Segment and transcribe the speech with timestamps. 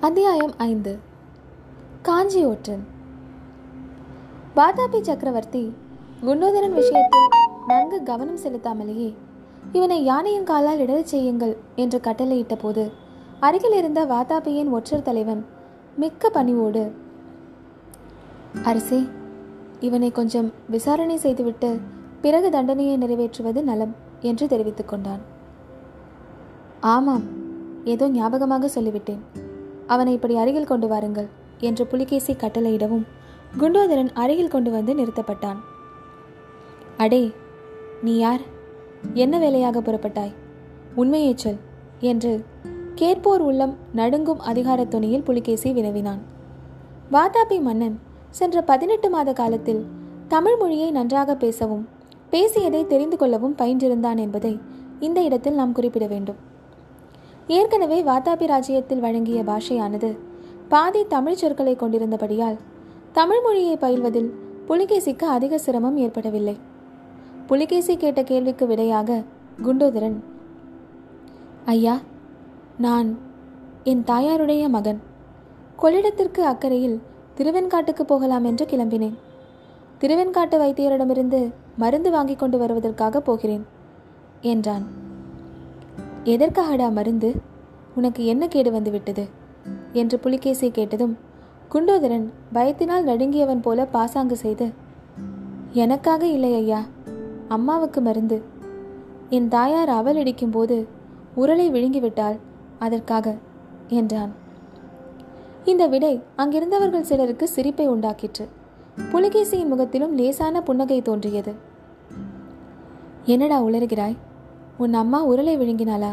[0.00, 0.98] அத்தியாயம் ஐந்து.
[2.02, 2.86] காஞ்சி ஒற்றன்
[4.56, 5.74] வாதாபி சக்கரவர்த்தி
[6.22, 7.26] குண்டோதரன் விஷயத்தில்
[7.66, 9.14] நன்கு கவனம் செலுத்தாமலேயே
[9.72, 12.92] இவனை யானையின் காலால் இடறச் செய்யுங்கள் என்று கட்டளையிட்ட போது
[13.40, 15.46] அருகில் இருந்த வாதாபியின் ஒற்றர் தலைவன்
[15.96, 16.92] மிக்க பணிவோடு
[18.62, 19.02] அரசே
[19.80, 21.80] இவனை கொஞ்சம் விசாரணை செய்துவிட்டு
[22.20, 25.20] பிறகு தண்டனையை நிறைவேற்றுவது நலம் என்று தெரிவித்துக் கொண்டான்.
[26.80, 27.22] ஆமாம்
[27.84, 29.48] ஏதோ ஞாபகமாக சொல்லிவிட்டேன்.
[29.94, 31.28] அவனை இப்படி அருகில் கொண்டு வாருங்கள்
[31.68, 33.06] என்று புலிகேசி கட்டளையிடவும்
[33.58, 35.60] குண்டோதரன் அருகில் கொண்டு வந்து நிறுத்தப்பட்டான்.
[36.96, 37.22] அடே
[38.02, 38.42] நீ யார்?
[39.14, 40.34] என்ன வேலையாக புறப்பட்டாய்?
[40.94, 41.60] உண்மையை சொல்
[42.10, 42.32] என்று
[42.94, 46.20] கேட்போர் உள்ளம் நடுங்கும் அதிகார துணியில் புலிகேசி வினவினான்.
[47.12, 47.96] வாதாபி மன்னன்
[48.30, 49.82] சென்ற பதினெட்டு மாத காலத்தில்
[50.28, 51.84] தமிழ் மொழியை நன்றாக பேசவும்
[52.30, 54.54] பேசியதை தெரிந்து கொள்ளவும் பயின்றிருந்தான் என்பதை
[55.00, 56.40] இந்த இடத்தில் நாம் குறிப்பிட வேண்டும்.
[57.46, 60.18] ஏற்கனவே வாதாபி ராஜ்யத்தில் வழங்கிய பாஷையானது
[60.68, 62.56] பாதி தமிழ் சொற்களை கொண்டிருந்தபடியால்
[63.12, 64.34] தமிழ் மொழியை பயில்வதில்
[64.68, 66.56] புலிகேசிக்கு அதிக சிரமம் ஏற்படவில்லை.
[67.46, 69.22] புலிகேசி கேட்ட கேள்விக்கு விடையாக
[69.62, 70.22] குண்டோதரன்
[71.64, 71.98] ஐயா
[72.78, 73.18] நான்
[73.84, 75.00] என் தாயாருடைய மகன்.
[75.82, 77.00] கொள்ளிடத்திற்கு அக்கறையில்
[77.36, 79.16] திருவெண்காட்டுக்கு போகலாம் என்று கிளம்பினேன்.
[80.00, 83.66] திருவெண்காட்டு வைத்தியரிடமிருந்து மருந்து வாங்கி கொண்டு வருவதற்காக போகிறேன்
[84.40, 84.99] என்றான்.
[86.24, 87.34] எதற்காகடா மருந்து?
[87.94, 89.28] உனக்கு என்ன கேடு வந்து விட்டது?
[89.92, 91.18] என்று புலிகேசி கேட்டதும்
[91.72, 94.70] குண்டோதரன் பயத்தினால் நடுங்கியவன் போல பாசாங்கு செய்து
[95.72, 96.84] எனக்காக இல்லை ஐயா
[97.48, 98.42] அம்மாவுக்கு மருந்து.
[99.28, 100.88] என் தாயார் அவல் இடிக்கும் போது
[101.36, 102.38] உரலை விழுங்கிவிட்டால்
[102.78, 103.36] அதற்காக
[103.88, 104.30] என்றான்.
[105.64, 108.48] இந்த விடை அங்கிருந்தவர்கள் சிலருக்கு சிரிப்பை உண்டாக்கிற்று.
[109.12, 111.54] புலிகேசியின் முகத்திலும் லேசான புன்னகை தோன்றியது.
[113.24, 114.16] என்னடா உளறுகிறாய்?
[114.80, 116.10] உன் அம்மா உரலை விழுங்கினாளா?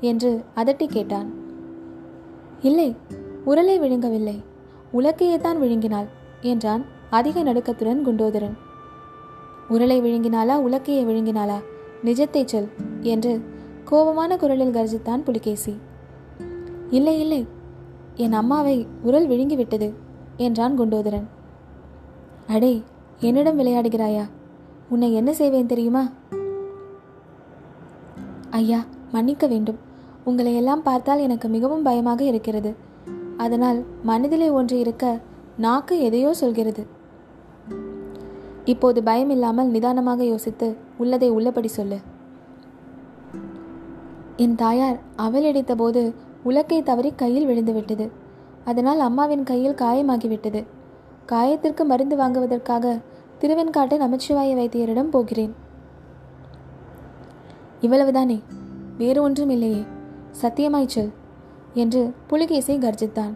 [0.00, 1.28] என்று அதட்டி கேட்டான்.
[2.62, 2.94] இல்லை
[3.46, 4.34] உரலை விழுங்கவில்லை.
[4.92, 6.08] உலக்கையே தான் விழுங்கினாள்
[6.40, 8.56] என்றான் அதிக நடுக்கத்துடன் குண்டோதரன்.
[9.70, 11.58] உரலை விழுங்கினாளா உலக்கையை விழுங்கினாளா?
[12.04, 12.68] நிஜத்தை சொல்
[13.00, 13.32] என்று
[13.84, 15.74] கோபமான குரலில் கர்ஜித்தான் புலிகேசி.
[16.90, 17.46] இல்லை இல்லை
[18.14, 19.88] என் அம்மாவை உரல் விழுங்கிவிட்டது
[20.36, 21.28] என்றான் குண்டோதரன்.
[22.46, 22.82] அடே
[23.20, 24.24] என்னிடம் விளையாடுகிறாயா?
[24.88, 26.04] உன்னை என்ன செய்வேன் தெரியுமா?
[28.52, 29.78] ஐயா மன்னிக்க வேண்டும்.
[30.24, 32.74] உங்களை எல்லாம் பார்த்தால் எனக்கு மிகவும் பயமாக இருக்கிறது.
[33.36, 35.20] அதனால் மனதிலே ஒன்று இருக்க
[35.56, 36.86] நாக்கு எதையோ சொல்கிறது.
[38.64, 41.98] இப்போது பயம் இல்லாமல் நிதானமாக யோசித்து உள்ளதை உள்ளபடி சொல்லு.
[44.36, 46.14] என் தாயார் அவல் போது
[46.44, 48.10] உலக்கை தவறி கையில் விழுந்துவிட்டது
[48.64, 50.64] அதனால் அம்மாவின் கையில் காயமாகிவிட்டது
[51.26, 53.00] காயத்திற்கு மருந்து வாங்குவதற்காக
[53.40, 55.52] திருவெண்காட்டை நமச்சிவாய வைத்தியரிடம் போகிறேன்.
[57.82, 58.42] இவ்வளவுதானே?
[58.98, 59.84] வேறு ஒன்றும் இல்லையே.
[60.42, 61.10] சத்தியமாய் சொல்
[61.74, 63.34] என்று புலிகேசை கர்ஜித்தான்.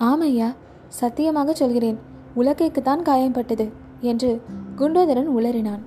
[0.00, 0.54] ஆமையா
[0.88, 1.98] சத்தியமாக சொல்கிறேன்.
[2.36, 3.68] உலக்கைக்குத்தான் காயம்பட்டது
[4.00, 4.42] என்று
[4.76, 5.80] குண்டோதரன் உளறினான்.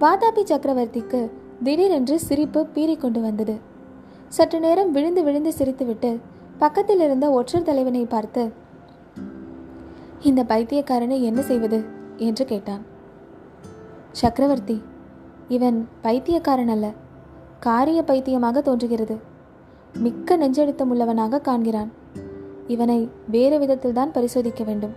[0.00, 1.30] வாதாபி சக்கரவர்த்திக்கு
[1.62, 3.56] திடீரென்று சிரிப்பு பீறிக்கொண்டு வந்தது.
[4.28, 6.18] சற்று நேரம் விழுந்து விழுந்து சிரித்துவிட்டு
[6.58, 8.52] பக்கத்தில் இருந்த ஒற்றர் தலைவனை பார்த்து
[10.20, 11.84] இந்த பைத்தியக்காரனை என்ன செய்வது?
[12.16, 12.82] என்று கேட்டான்.
[14.12, 14.82] சக்கரவர்த்தி
[15.48, 16.92] இவன் பைத்தியக்காரன் அல்ல.
[17.60, 19.16] காரிய பைத்தியமாக தோன்றுகிறது.
[19.98, 21.90] மிக்க நெஞ்செழுத்தம் உள்ளவனாக காண்கிறான்.
[22.66, 24.92] இவனை வேறு விதத்தில்தான் பரிசோதிக்க வேண்டும்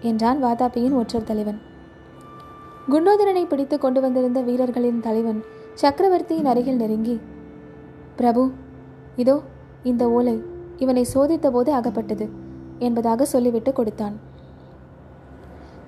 [0.00, 1.58] என்றான் வாதாபியின் ஒற்றர் தலைவன்.
[2.90, 5.44] குண்டோதரனை பிடித்து கொண்டு வந்திருந்த வீரர்களின் தலைவன்
[5.74, 7.20] சக்கரவர்த்தியின் அருகில் நெருங்கி
[8.16, 8.50] பிரபு
[9.16, 9.40] இதோ
[9.82, 10.42] இந்த ஓலை
[10.76, 12.28] இவனை சோதித்த போது அகப்பட்டது
[12.78, 14.16] என்பதாக சொல்லிவிட்டு கொடுத்தான்.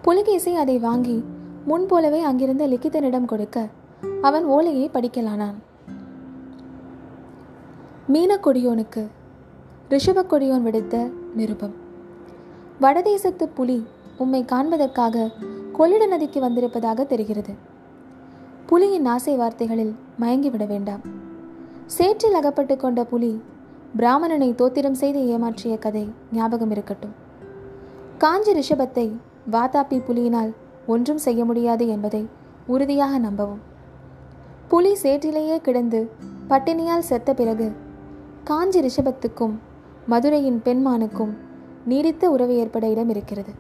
[0.03, 1.25] புலிகேசி அதை வாங்கி
[1.65, 3.69] முன்போலவே அங்கிருந்த லிக்கிதனிடம் கொடுக்க
[4.22, 5.54] அவன் ஓலையை படிக்கலானான்.
[8.12, 9.06] மீனக்கொடியோனுக்கு
[9.90, 11.74] ரிஷபக்கொடியோன் விடுத்த நிருபம்.
[12.80, 13.86] வடதேசத்து புலி
[14.18, 15.30] உம்மை காண்பதற்காக
[15.72, 17.54] கொள்ளிட நதிக்கு வந்திருப்பதாக தெரிகிறது.
[18.68, 21.00] புலியின் ஆசை வார்த்தைகளில் மயங்கிவிட வேண்டாம்.
[21.86, 23.42] சேற்றில் அகப்பட்டு கொண்ட புலி
[23.96, 27.14] பிராமணனை தோத்திரம் செய்து ஏமாற்றிய கதை ஞாபகம் இருக்கட்டும்.
[28.18, 29.16] காஞ்சி ரிஷபத்தை
[29.50, 30.53] வாதாபி புலியினால்
[30.86, 32.28] ஒன்றும் செய்ய முடியாது என்பதை
[32.66, 33.68] உறுதியாக நம்பவும்.
[34.70, 36.00] புலி சேற்றிலேயே கிடந்து
[36.48, 37.72] பட்டினியால் செத்த பிறகு
[38.44, 39.54] காஞ்சி ரிஷபத்துக்கும்
[40.08, 41.32] மதுரையின் பெண்மானுக்கும்
[41.86, 43.52] நீடித்த உறவு ஏற்பட இடம் இருக்கிறது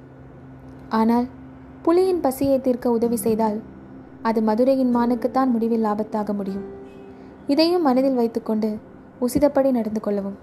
[0.88, 1.26] ஆனால்
[1.84, 3.58] புலியின் பசியை தீர்க்க உதவி செய்தால்
[4.22, 6.66] அது மதுரையின் மானுக்குத்தான் முடிவில் ஆபத்தாக முடியும்.
[7.46, 8.78] இதையும் மனதில் வைத்துக்கொண்டு
[9.20, 10.38] உசிதப்படி நடந்து கொள்ளவும்.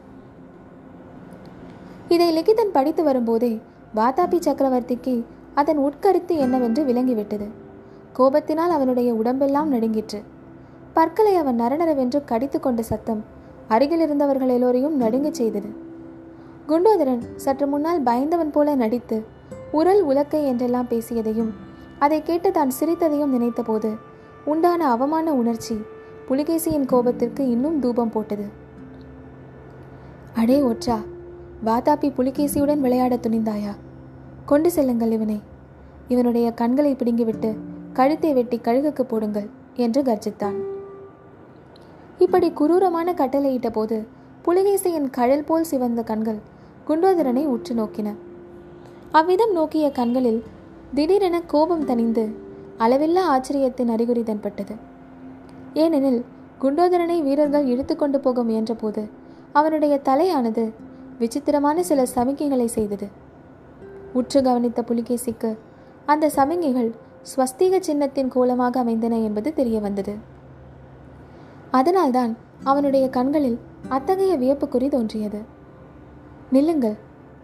[2.07, 3.61] இதை லிகிதன் படித்து வரும்போதே
[3.95, 5.23] வாதாபி சக்கரவர்த்திக்கு
[5.53, 7.47] அதன் உட்கருத்து என்னவென்று விளங்கிவிட்டது.
[8.19, 10.19] கோபத்தினால் அவனுடைய உடம்பெல்லாம் நடுங்கிற்று.
[10.97, 13.19] பற்களை அவன் நரநரவென்று கடித்து கொண்ட சத்தம்
[13.67, 15.69] அருகில் இருந்தவர்கள் எல்லோரையும் நடுங்கச் செய்தது.
[16.67, 19.17] குண்டோதரன் சற்று முன்னால் பயந்தவன் போல நடித்து
[19.71, 21.51] உரல் உலக்கை என்றெல்லாம் பேசியதையும்
[21.99, 23.91] அதை கேட்டு தான் சிரித்ததையும் நினைத்தபோது
[24.45, 25.75] உண்டான அவமான உணர்ச்சி
[26.29, 28.47] புலிகேசியின் கோபத்திற்கு இன்னும் தூபம் போட்டது.
[30.33, 30.97] அடே ஒற்றா
[31.65, 33.73] வாதாப்பி புலிகேசியுடன் விளையாட துணிந்தாயா?
[34.45, 35.37] கொண்டு செல்லுங்கள் இவனை.
[36.07, 37.51] இவனுடைய கண்களை பிடுங்கிவிட்டு
[37.93, 40.57] கழுத்தை வெட்டி கழுகுக்கு போடுங்கள் என்று கர்ஜித்தான்.
[42.19, 43.97] இப்படி குரூரமான கட்டளையிட்ட போது
[44.45, 46.39] புலிகேசியின் கழல் போல் சிவந்த கண்கள்
[46.87, 48.15] குண்டோதரனை உற்று நோக்கின.
[49.11, 50.39] அவ்விதம் நோக்கிய கண்களில்
[50.93, 52.23] திடீரென கோபம் தணிந்து
[52.79, 54.75] அளவில்லா ஆச்சரியத்தின் அறிகுறி தென்பட்டது.
[55.73, 56.23] ஏனெனில்
[56.61, 59.03] குண்டோதரனை வீரர்கள் இழுத்துக்கொண்டு போக முயன்றபோது
[59.51, 60.63] அவனுடைய தலையானது
[61.17, 63.07] விசித்திரமான சில சமிக்கைகளை செய்தது.
[64.13, 65.51] உற்று கவனித்த புலிகேசிக்கு
[66.05, 66.89] அந்த சமிகைகள்
[67.29, 70.15] ஸ்வஸ்திக சின்னத்தின் கோலமாக அமைந்தன என்பது தெரிய வந்தது
[71.71, 73.59] அதனால்தான் அவனுடைய கண்களில்
[73.89, 75.41] அத்தகைய வியப்புக்குறி தோன்றியது.
[76.51, 76.97] நில்லுங்கள்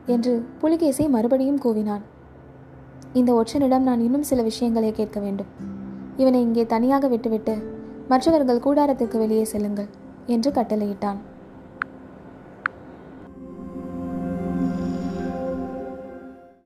[0.05, 2.01] என்று புலிகேசி மறுபடியும் கூவினான்.
[3.13, 5.47] இந்த ஒற்றனிடம் நான் இன்னும் சில விஷயங்களை கேட்க வேண்டும்.
[6.17, 7.71] இவனை இங்கே தனியாக விட்டுவிட்டு
[8.07, 9.87] மற்றவர்கள் கூடாரத்திற்கு வெளியே செல்லுங்கள்
[10.25, 11.17] என்று கட்டளையிட்டான்.